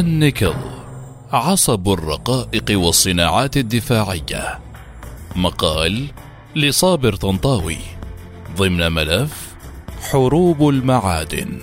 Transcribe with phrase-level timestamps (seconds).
[0.00, 0.54] النيكل
[1.32, 4.58] عصب الرقائق والصناعات الدفاعية.
[5.36, 6.06] مقال
[6.56, 7.76] لصابر طنطاوي
[8.56, 9.54] ضمن ملف
[10.10, 11.58] حروب المعادن.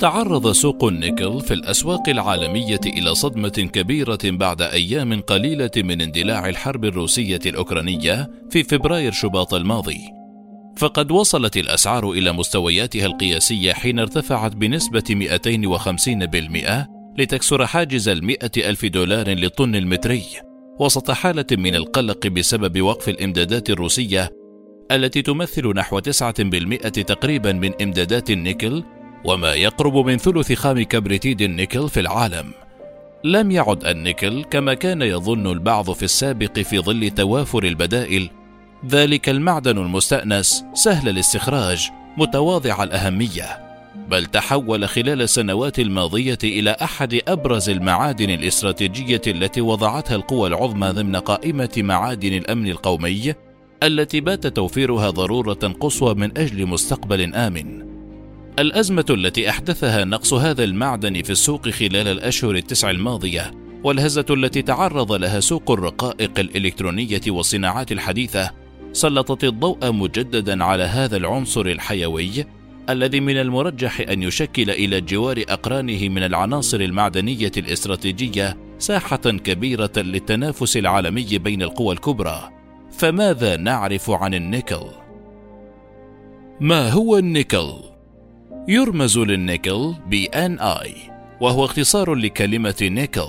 [0.00, 6.84] تعرض سوق النيكل في الأسواق العالمية إلى صدمة كبيرة بعد أيام قليلة من اندلاع الحرب
[6.84, 10.17] الروسية الأوكرانية في فبراير شباط الماضي.
[10.78, 16.86] فقد وصلت الأسعار إلى مستوياتها القياسية حين ارتفعت بنسبة 250%
[17.18, 20.24] لتكسر حاجز المئة ألف دولار للطن المتري.
[20.80, 24.30] وسط حالة من القلق بسبب وقف الإمدادات الروسية
[24.92, 28.84] التي تمثل نحو 9% تقريبا من إمدادات النيكل
[29.24, 32.52] وما يقرب من ثلث خام كبريتيد النيكل في العالم.
[33.24, 38.30] لم يعد النيكل كما كان يظن البعض في السابق في ظل توافر البدائل
[38.86, 43.68] ذلك المعدن المستأنس سهل الاستخراج متواضع الأهمية
[44.08, 51.16] بل تحول خلال السنوات الماضية إلى أحد أبرز المعادن الاستراتيجية التي وضعتها القوى العظمى ضمن
[51.16, 53.34] قائمة معادن الأمن القومي
[53.82, 57.88] التي بات توفيرها ضرورة قصوى من أجل مستقبل آمن.
[58.58, 63.50] الأزمة التي أحدثها نقص هذا المعدن في السوق خلال الأشهر التسع الماضية
[63.84, 68.57] والهزة التي تعرض لها سوق الرقائق الإلكترونية والصناعات الحديثة
[68.92, 72.44] سلطت الضوء مجددا على هذا العنصر الحيوي
[72.90, 80.76] الذي من المرجح أن يشكل إلى جوار أقرانه من العناصر المعدنية الاستراتيجية ساحة كبيرة للتنافس
[80.76, 82.50] العالمي بين القوى الكبرى.
[82.90, 84.86] فماذا نعرف عن النيكل؟
[86.60, 87.72] ما هو النيكل؟
[88.68, 90.94] يرمز للنيكل بان آي
[91.40, 93.28] وهو اختصار لكلمة نيكل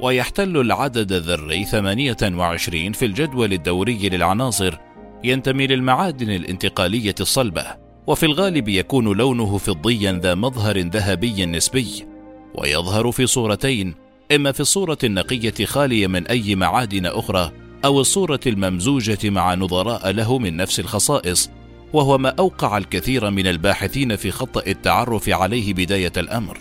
[0.00, 4.78] ويحتل العدد الذري 28 في الجدول الدوري للعناصر
[5.24, 7.66] ينتمي للمعادن الانتقالية الصلبة
[8.06, 12.06] وفي الغالب يكون لونه فضيا ذا مظهر ذهبي نسبي.
[12.54, 13.94] ويظهر في صورتين
[14.34, 17.52] إما في الصورة النقية خالية من أي معادن أخرى
[17.84, 21.50] أو الصورة الممزوجة مع نظراء له من نفس الخصائص
[21.92, 26.58] وهو ما أوقع الكثير من الباحثين في خطأ التعرف عليه بداية الأمر.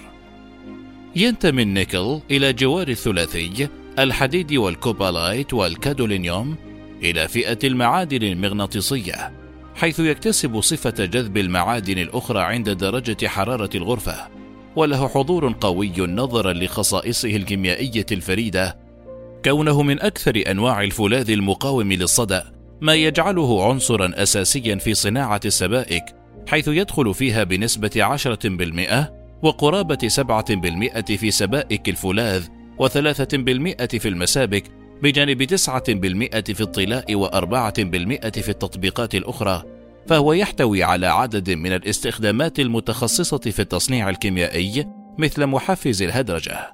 [1.15, 3.67] ينتمي النيكل إلى جوار الثلاثي
[3.99, 6.55] الحديد والكوبالايت والكادولينيوم
[7.03, 9.43] إلى فئة المعادن المغناطيسية
[9.75, 14.27] حيث يكتسب صفة جذب المعادن الأخرى عند درجة حرارة الغرفة،
[14.75, 18.77] وله حضور قوي نظرا لخصائصه الكيميائية الفريدة،
[19.45, 26.03] كونه من أكثر أنواع الفولاذ المقاوم للصدأ، ما يجعله عنصرا أساسيا في صناعة السبائك،
[26.47, 29.13] حيث يدخل فيها بنسبة 10%
[29.43, 32.47] وقرابة 7% في سبائك الفولاذ
[32.79, 34.63] و3% في المسابك
[35.03, 39.63] بجانب تسعة بالمئة في الطلاء وأربعة بالمئة في التطبيقات الأخرى
[40.07, 44.85] فهو يحتوي على عدد من الاستخدامات المتخصصة في التصنيع الكيميائي
[45.17, 46.73] مثل محفز الهدرجة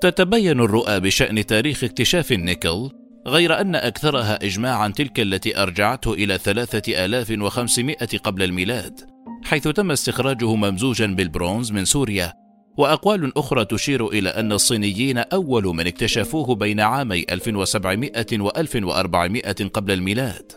[0.00, 2.90] تتبين الرؤى بشأن تاريخ اكتشاف النيكل
[3.26, 9.00] غير أن أكثرها إجماعا تلك التي أرجعته إلى 3500 قبل الميلاد
[9.44, 12.47] حيث تم استخراجه ممزوجا بالبرونز من سوريا
[12.78, 19.42] وأقوال أخرى تشير إلى أن الصينيين أول من اكتشفوه بين عامي 1700 و 1400
[19.74, 20.52] قبل الميلاد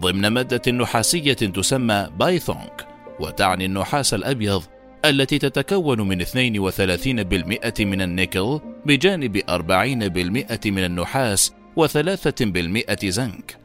[0.00, 2.86] ضمن مادة نحاسية تسمى بايثونك
[3.20, 4.62] وتعني النحاس الأبيض
[5.04, 13.56] التي تتكون من 32% من النيكل بجانب 40% من النحاس و3% زنك.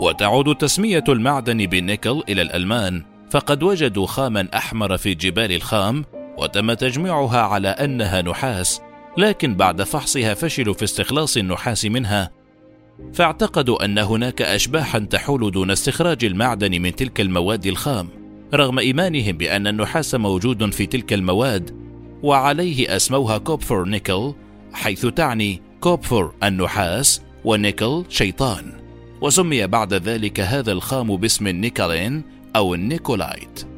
[0.00, 6.04] وتعود تسمية المعدن بالنيكل إلى الألمان فقد وجدوا خاما أحمر في جبال الخام
[6.38, 8.80] وتم تجميعها على أنها نحاس
[9.18, 12.30] لكن بعد فحصها فشلوا في استخلاص النحاس منها.
[13.14, 18.08] فاعتقدوا أن هناك اشباحا تحول دون استخراج المعدن من تلك المواد الخام
[18.54, 21.70] رغم إيمانهم بأن النحاس موجود في تلك المواد
[22.22, 24.32] وعليه أسموها Kupfer Nickel
[24.72, 28.72] حيث تعني Kupfer النحاس ونيكل شيطان.
[29.20, 32.22] وسمي بعد ذلك هذا الخام باسم النيكلين
[32.56, 33.77] أو النيكولايت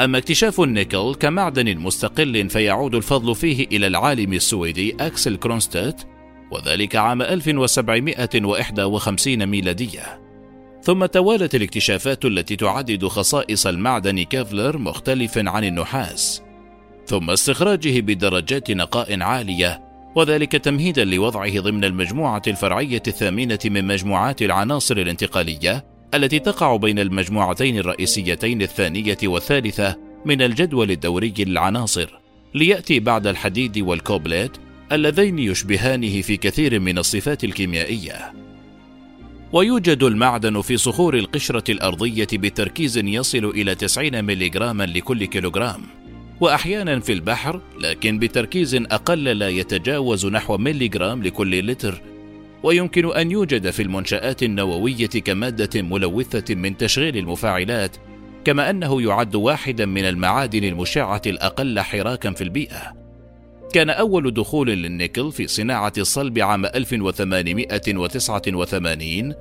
[0.00, 6.02] أما اكتشاف النيكل كمعدن مستقل فيعود الفضل فيه إلى العالم السويدي أكسل كرونستدت
[6.50, 10.22] وذلك عام 1751 ميلادية.
[10.82, 16.42] ثم توالت الاكتشافات التي تعدد خصائص المعدن كفلز مختلفا عن النحاس.
[17.06, 19.82] ثم استخراجه بدرجات نقاء عالية
[20.16, 27.78] وذلك تمهيدا لوضعه ضمن المجموعة الفرعية الثامنة من مجموعات العناصر الانتقالية التي تقع بين المجموعتين
[27.78, 32.18] الرئيسيتين الثانية والثالثة من الجدول الدوري للعناصر،
[32.54, 34.52] ليأتي بعد الحديد والكوبليت
[34.92, 38.32] اللذين يشبهانه في كثير من الصفات الكيميائية.
[39.52, 45.80] ويوجد المعدن في صخور القشرة الأرضية بتركيز يصل إلى 90 ملغراما لكل كيلوغرام
[46.40, 52.02] وأحيانا في البحر لكن بتركيز أقل لا يتجاوز نحو ملغرام لكل لتر
[52.62, 57.96] ويمكن أن يوجد في المنشآت النووية كمادة ملوثة من تشغيل المفاعلات
[58.44, 63.02] كما أنه يعد واحدا من المعادن المشعة الأقل حراكا في البيئة.
[63.72, 69.34] كان أول دخول للنيكل في صناعة الصلب عام 1889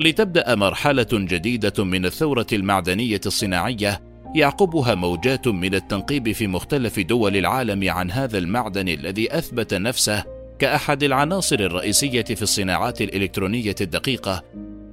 [0.00, 4.00] لتبدأ مرحلة جديدة من الثورة المعدنية الصناعية
[4.34, 11.02] يعقبها موجات من التنقيب في مختلف دول العالم عن هذا المعدن الذي أثبت نفسه كأحد
[11.02, 14.42] العناصر الرئيسية في الصناعات الإلكترونية الدقيقة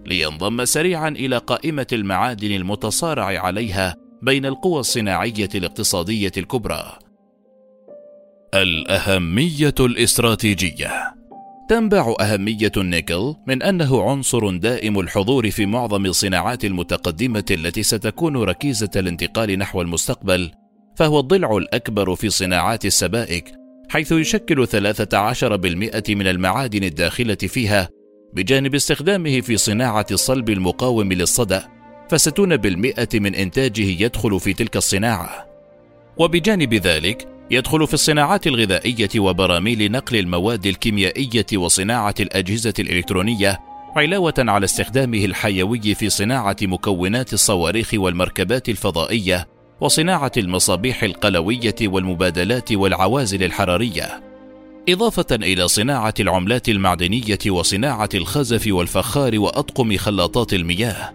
[0.06, 6.98] لينضم سريعا إلى قائمة المعادن المتصارع عليها بين القوى الصناعية الاقتصادية الكبرى.
[8.54, 11.16] الأهمية الاستراتيجية
[11.70, 18.90] تنبع أهمية النيكل من أنه عنصر دائم الحضور في معظم الصناعات المتقدمة التي ستكون ركيزة
[18.96, 20.52] الانتقال نحو المستقبل،
[20.96, 23.61] فهو الضلع الأكبر في صناعات السبائك،
[23.92, 27.90] حيث يشكل 13% من المعادن الداخلة فيها،
[28.34, 31.68] بجانب استخدامه في صناعة الصلب المقاوم للصدأ،
[32.10, 35.48] فستون بالمئة من إنتاجه يدخل في تلك الصناعة.
[36.18, 43.60] وبجانب ذلك، يدخل في الصناعات الغذائية وبراميل نقل المواد الكيميائية وصناعة الأجهزة الإلكترونية،
[43.96, 49.48] علاوة على استخدامه الحيوي في صناعة مكونات الصواريخ والمركبات الفضائية،
[49.82, 54.22] وصناعة المصابيح القلوية والمبادلات والعوازل الحرارية.
[54.90, 61.14] إضافة إلى صناعة العملات المعدنية وصناعة الخزف والفخار وأطقم خلاطات المياه.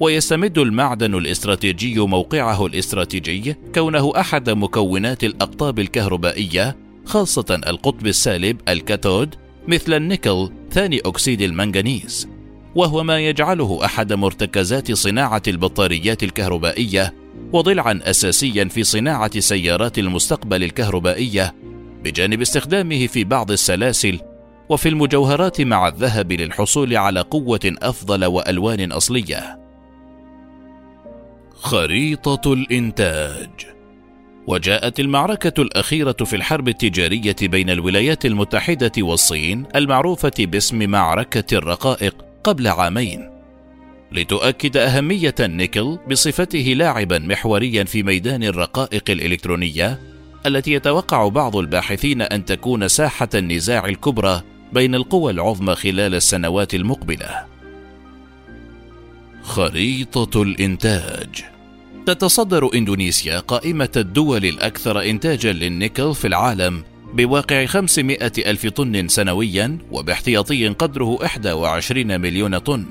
[0.00, 9.34] ويستمد المعدن الاستراتيجي موقعه الاستراتيجي كونه أحد مكونات الأقطاب الكهربائية خاصة القطب السالب الكاثود
[9.68, 12.28] مثل النيكل ثاني أكسيد المنغنيز
[12.74, 17.21] وهو ما يجعله أحد مرتكزات صناعة البطاريات الكهربائية
[17.52, 21.54] وضلعا أساسيا في صناعة سيارات المستقبل الكهربائية
[22.04, 24.20] بجانب استخدامه في بعض السلاسل
[24.68, 29.58] وفي المجوهرات مع الذهب للحصول على قوة أفضل وألوان أصلية.
[31.54, 33.50] خريطة الإنتاج.
[34.46, 42.68] وجاءت المعركة الأخيرة في الحرب التجارية بين الولايات المتحدة والصين المعروفة باسم معركة الرقائق قبل
[42.68, 43.31] عامين.
[44.12, 50.00] لتؤكد أهمية النيكل بصفته لاعبا محوريا في ميدان الرقائق الإلكترونية
[50.46, 54.42] التي يتوقع بعض الباحثين أن تكون ساحة النزاع الكبرى
[54.72, 57.44] بين القوى العظمى خلال السنوات المقبلة.
[59.42, 61.44] خريطة الإنتاج.
[62.06, 66.84] تتصدر إندونيسيا قائمة الدول الأكثر إنتاجا للنيكل في العالم
[67.14, 72.86] بواقع 500 ألف طن سنويا وباحتياطي قدره 21 مليون طن.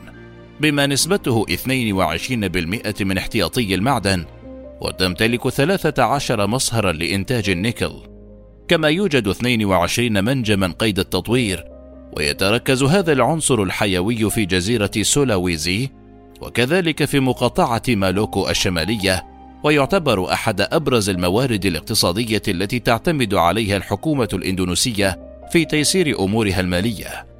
[0.61, 4.25] بما نسبته 22% من احتياطي المعدن
[4.81, 7.91] وتمتلك 13 مصهرا لإنتاج النيكل
[8.67, 11.65] كما يوجد 22 منجما قيد التطوير
[12.17, 15.89] ويتركز هذا العنصر الحيوي في جزيرة سولاويزي
[16.41, 19.25] وكذلك في مقاطعة مالوكو الشمالية
[19.63, 25.19] ويعتبر أحد أبرز الموارد الاقتصادية التي تعتمد عليها الحكومة الإندونيسية
[25.51, 27.30] في تيسير أمورها المالية.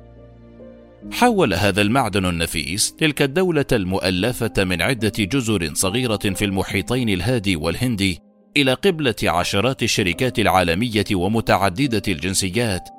[1.12, 8.20] حول هذا المعدن النفيس تلك الدولة المؤلفة من عدة جزر صغيرة في المحيطين الهادي والهندي
[8.58, 12.90] إلى قبلة عشرات الشركات العالمية ومتعددة الجنسيات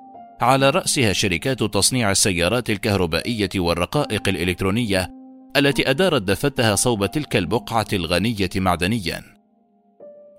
[0.40, 5.10] على رأسها شركات تصنيع السيارات الكهربائية والرقائق الإلكترونية
[5.56, 9.22] التي أدارت دفتها صوب تلك البقعة الغنية معدنيا.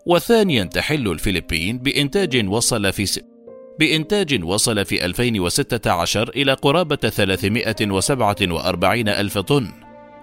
[0.06, 3.33] وثانيا تحل الفلبين بإنتاج وصل في.
[3.80, 9.68] بإنتاج وصل في 2016 إلى قرابة 347 ألف طن.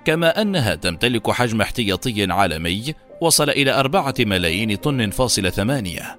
[0.04, 6.19] كما أنها تمتلك حجم احتياطي عالمي وصل إلى أربعة ملايين طن فاصل ثمانية.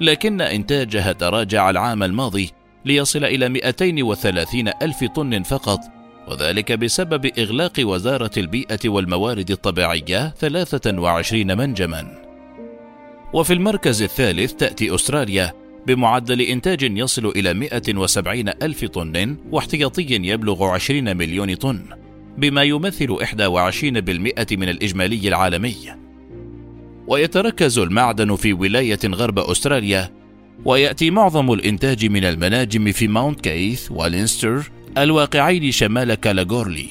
[0.00, 2.50] لكن إنتاجها تراجع العام الماضي
[2.84, 5.80] ليصل إلى 230 ألف طن فقط
[6.28, 12.22] وذلك بسبب إغلاق وزارة البيئة والموارد الطبيعية 23 منجما.
[13.32, 21.16] وفي المركز الثالث تأتي أستراليا بمعدل إنتاج يصل إلى 170 ألف طن واحتياطي يبلغ 20
[21.16, 21.82] مليون طن
[22.38, 25.76] بما يمثل 21% من الإجمالي العالمي.
[27.06, 30.10] ويتركز المعدن في ولاية غرب أستراليا
[30.64, 36.88] ويأتي معظم الإنتاج من المناجم في ماونت كيث ولينستر الواقعين شمال كالاغورلي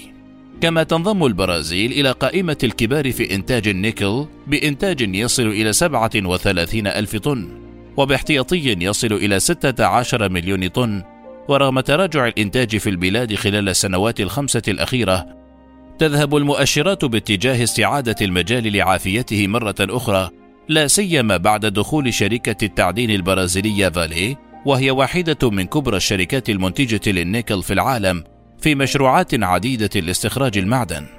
[0.61, 7.68] كما تنضم البرازيل إلى قائمة الكبار في إنتاج النيكل بإنتاج يصل إلى 37 ألف طن.
[7.99, 11.03] وباحتياطي يصل إلى 16 مليون طن
[11.47, 15.25] ورغم تراجع الإنتاج في البلاد خلال السنوات الخمسة الأخيرة
[15.97, 20.29] تذهب المؤشرات باتجاه استعادة المجال لعافيته مرة أخرى
[20.69, 27.63] لا سيما بعد دخول شركة التعدين البرازيلية فالي وهي واحدة من كبرى الشركات المنتجة للنيكل
[27.63, 28.23] في العالم
[28.61, 31.18] في مشروعات عديدة لاستخراج المعدن.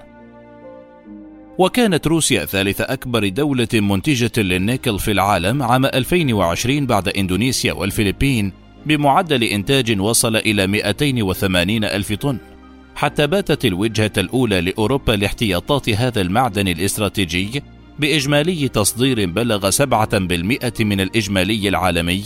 [1.61, 8.53] وكانت روسيا ثالث أكبر دولة منتجة للنيكل في العالم عام 2020 بعد إندونيسيا والفلبين
[8.87, 12.39] بمعدل إنتاج وصل إلى 280 ألف طن.
[12.95, 17.63] حتى باتت الوجهة الأولى لأوروبا لاحتياطات هذا المعدن الاستراتيجي
[17.99, 19.85] بإجمالي تصدير بلغ 7%
[20.81, 22.25] من الإجمالي العالمي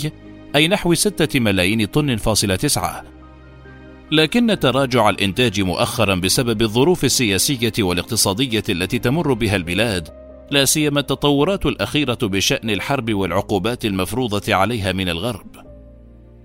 [0.56, 3.13] أي نحو 6 ملايين طن فاصلة تسعة.
[4.14, 10.08] لكن تراجع الإنتاج مؤخرا بسبب الظروف السياسية والاقتصادية التي تمر بها البلاد
[10.50, 15.46] لا سيما التطورات الأخيرة بشأن الحرب والعقوبات المفروضة عليها من الغرب.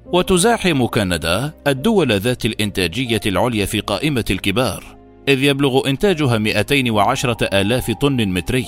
[0.05, 4.83] وتزاحم كندا الدول ذات الإنتاجية العليا في قائمة الكبار
[5.27, 8.67] إذ يبلغ إنتاجها 210 آلاف طن متري.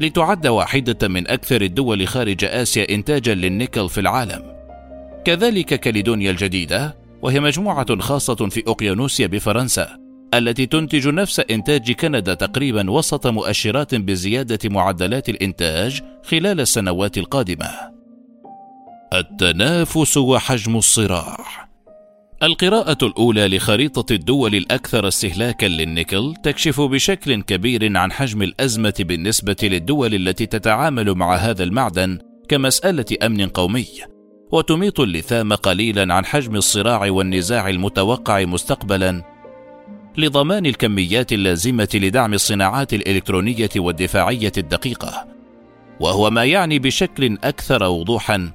[0.00, 4.42] لتعد واحدة من أكثر الدول خارج آسيا إنتاجا للنيكل في العالم.
[5.24, 9.98] كذلك كاليدونيا الجديدة وهي مجموعة خاصة في أوقيانوسيا بفرنسا
[10.34, 17.70] التي تنتج نفس إنتاج كندا تقريبا وسط مؤشرات بزيادة معدلات الإنتاج خلال السنوات القادمة.
[19.12, 21.68] التنافس وحجم الصراع
[22.42, 30.14] القراءة الأولى لخريطة الدول الأكثر استهلاكا للنيكل تكشف بشكل كبير عن حجم الأزمة بالنسبة للدول
[30.14, 33.86] التي تتعامل مع هذا المعدن كمسألة أمن قومي،
[34.52, 39.22] وتميط اللثام قليلا عن حجم الصراع والنزاع المتوقع مستقبلا
[40.16, 45.26] لضمان الكميات اللازمة لدعم الصناعات الإلكترونية والدفاعية الدقيقة،
[46.00, 48.50] وهو ما يعني بشكل أكثر وضوحا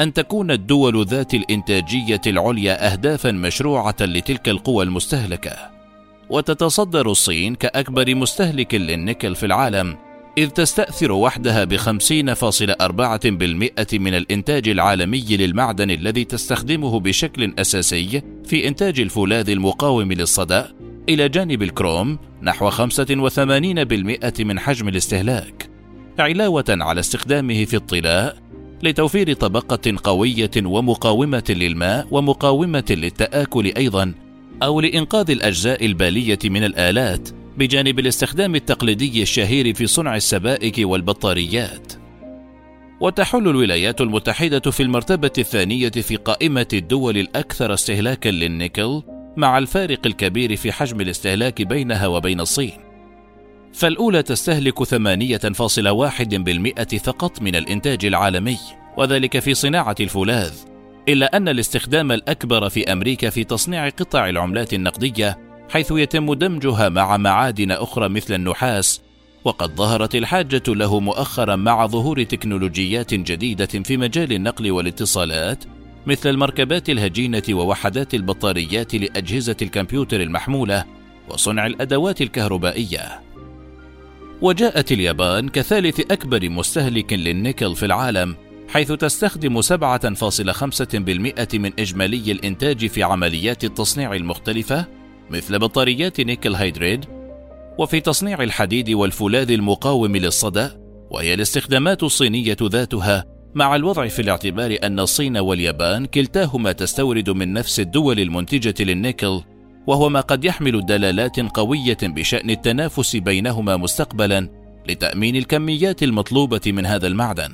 [0.00, 5.56] أن تكون الدول ذات الإنتاجية العليا أهدافا مشروعة لتلك القوى المستهلكة.
[6.30, 9.96] وتتصدر الصين كأكبر مستهلك للنيكل في العالم،
[10.38, 18.22] إذ تستأثر وحدها بخمسين فاصل أربعة بالمئة من الإنتاج العالمي للمعدن الذي تستخدمه بشكل أساسي
[18.44, 20.72] في إنتاج الفولاذ المقاوم للصدأ
[21.08, 22.80] إلى جانب الكروم نحو 85%
[24.40, 25.70] من حجم الاستهلاك
[26.18, 28.36] علاوة على استخدامه في الطلاء
[28.82, 34.14] لتوفير طبقة قوية ومقاومة للماء ومقاومة للتآكل أيضا
[34.62, 37.28] أو لإنقاذ الأجزاء البالية من الآلات
[37.60, 41.92] بجانب الاستخدام التقليدي الشهير في صنع السبائك والبطاريات.
[43.00, 49.02] وتحل الولايات المتحدة في المرتبة الثانية في قائمة الدول الأكثر استهلاكا للنيكل
[49.36, 52.72] مع الفارق الكبير في حجم الاستهلاك بينها وبين الصين.
[53.72, 58.58] فالأولى تستهلك 8.1% فقط من الإنتاج العالمي
[58.96, 60.52] وذلك في صناعة الفولاذ
[61.08, 67.16] إلا أن الاستخدام الأكبر في أمريكا في تصنيع قطع العملات النقدية حيث يتم دمجها مع
[67.16, 69.00] معادن أخرى مثل النحاس
[69.44, 75.64] وقد ظهرت الحاجة له مؤخرا مع ظهور تكنولوجيات جديدة في مجال النقل والاتصالات
[76.06, 80.84] مثل المركبات الهجينة ووحدات البطاريات لأجهزة الكمبيوتر المحمولة
[81.28, 83.20] وصنع الأدوات الكهربائية.
[84.42, 88.36] وجاءت اليابان كثالث أكبر مستهلك للنيكل في العالم
[88.68, 94.99] حيث تستخدم 7.5% من إجمالي الإنتاج في عمليات التصنيع المختلفة
[95.30, 97.04] مثل بطاريات نيكل هيدريد
[97.78, 105.00] وفي تصنيع الحديد والفولاذ المقاوم للصدأ وهي الاستخدامات الصينية ذاتها مع الوضع في الاعتبار أن
[105.00, 109.40] الصين واليابان كلتاهما تستورد من نفس الدول المنتجة للنيكل
[109.86, 114.48] وهو ما قد يحمل دلالات قوية بشأن التنافس بينهما مستقبلا
[114.88, 117.52] لتأمين الكميات المطلوبة من هذا المعدن.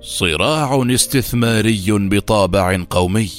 [0.00, 3.30] صراع استثماري بطابع قومي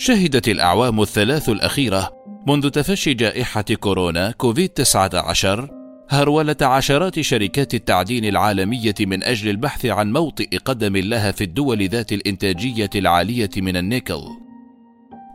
[0.00, 2.12] شهدت الأعوام الثلاث الأخيرة
[2.46, 5.70] منذ تفشي جائحة كورونا كوفيد 19
[6.10, 12.12] هرولة عشرات شركات التعدين العالمية من أجل البحث عن موطئ قدم لها في الدول ذات
[12.12, 14.20] الإنتاجية العالية من النيكل.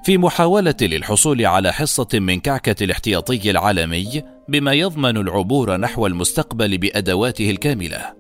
[0.06, 7.50] في محاولة للحصول على حصة من كعكة الاحتياطي العالمي بما يضمن العبور نحو المستقبل بأدواته
[7.50, 8.14] الكاملة.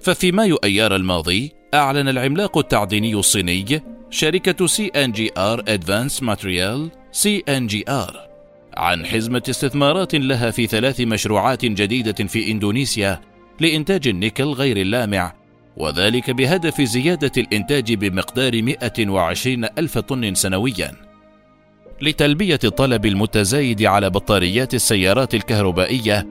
[0.00, 6.90] ففي مايو أيار الماضي أعلن العملاق التعديني الصيني شركة سي ان جي ار ادفانس ماتريال
[7.12, 8.28] سي ان جي ار
[8.76, 13.20] عن حزمة استثمارات لها في ثلاث مشروعات جديدة في إندونيسيا
[13.60, 15.32] لإنتاج النيكل غير اللامع
[15.76, 20.92] وذلك بهدف زيادة الإنتاج بمقدار 120 ألف طن سنويا.
[22.02, 26.26] لتلبية الطلب المتزايد على بطاريات السيارات الكهربائية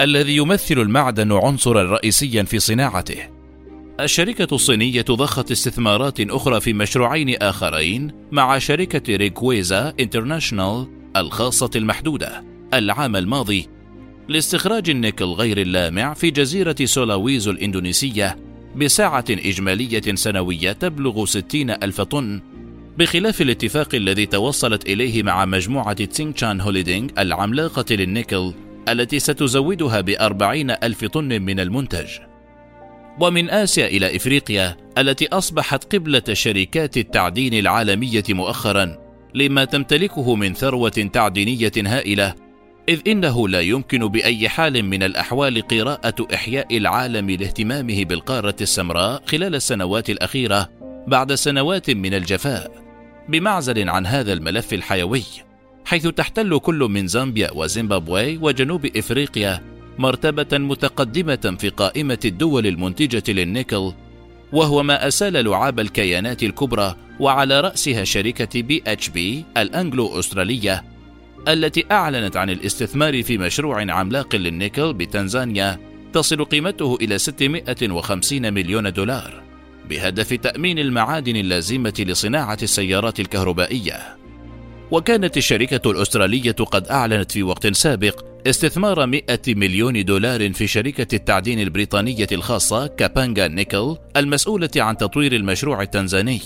[0.00, 3.39] الذي يمثل المعدن عنصرا رئيسيا في صناعته.
[4.04, 13.16] الشركة الصينية ضخت استثمارات أخرى في مشروعين آخرين مع شركة Rigqueza International الخاصة المحدودة العام
[13.16, 13.68] الماضي
[14.28, 18.36] لاستخراج النيكل غير اللامع في جزيرة سولاويزي الإندونيسية
[18.76, 22.40] بسعة إجمالية سنوية تبلغ 60 ألف طن.
[22.98, 28.52] بخلاف الاتفاق الذي توصلت إليه مع مجموعة تسينغشان هوليدينغ العملاقة للنيكل
[28.88, 32.29] التي ستزودها بأربعين ألف طن من المنتج.
[33.20, 38.98] ومن آسيا إلى إفريقيا التي أصبحت قبلة شركات التعدين العالمية مؤخرا
[39.34, 42.34] لما تمتلكه من ثروة تعدينية هائلة
[42.88, 49.54] إذ إنه لا يمكن بأي حال من الأحوال قراءة إحياء العالم لاهتمامه بالقارة السمراء خلال
[49.54, 50.68] السنوات الأخيرة
[51.06, 52.70] بعد سنوات من الجفاء
[53.28, 55.22] بمعزل عن هذا الملف الحيوي
[55.84, 63.92] حيث تحتل كل من زامبيا وزيمبابوي وجنوب إفريقيا مرتبة متقدمة في قائمة الدول المنتجة للنيكل
[64.52, 70.84] وهو ما أسال لعاب الكيانات الكبرى وعلى رأسها شركة BHP الانجلو استراليه
[71.48, 75.78] التي أعلنت عن الاستثمار في مشروع عملاق للنيكل بتنزانيا
[76.12, 79.42] تصل قيمته إلى 650 مليون دولار
[79.90, 84.19] بهدف تأمين المعادن اللازمة لصناعة السيارات الكهربائية.
[84.90, 91.60] وكانت الشركة الأسترالية قد أعلنت في وقت سابق استثمار 100 مليون دولار في شركة التعدين
[91.60, 96.40] البريطانية الخاصة Kabanga Nickel المسؤولة عن تطوير المشروع التنزاني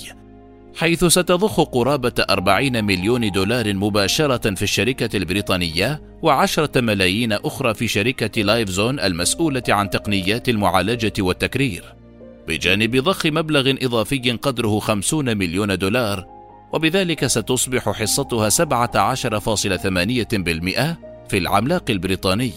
[0.77, 8.43] حيث ستضخ قرابة 40 مليون دولار مباشرة في الشركة البريطانية وعشرة ملايين أخرى في شركة
[8.43, 11.85] Lifezone المسؤولة عن تقنيات المعالجة والتكرير.
[12.49, 18.55] بجانب ضخ مبلغ إضافي قدره 50 مليون دولار وبذلك ستصبح حصتها 17.8%
[21.29, 22.53] في العملاق البريطاني.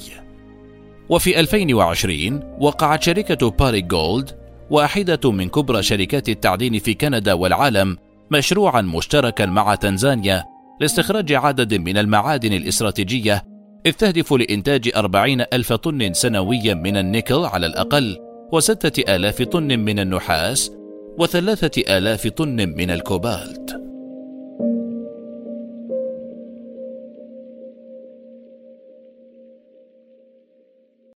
[1.09, 4.31] وفي 2020 وقعت شركة باري جولد
[4.69, 7.97] واحدة من كبرى شركات التعدين في كندا والعالم
[8.31, 10.43] مشروعا مشتركا مع تنزانيا
[10.81, 13.43] لاستخراج عدد من المعادن الاستراتيجية
[13.85, 18.17] إذ تهدف لإنتاج أربعين ألف طن سنويا من النيكل على الأقل
[18.53, 20.71] وستة آلاف طن من النحاس
[21.19, 23.86] وثلاثة آلاف طن من الكوبالت.